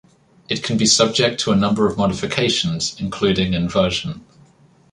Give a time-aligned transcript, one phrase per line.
[0.49, 4.25] It can be subject to a number of modifications including inversion.